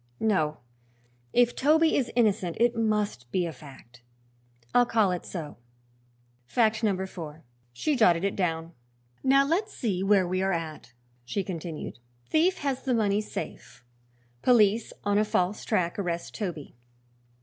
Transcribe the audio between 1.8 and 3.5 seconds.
is innocent it must be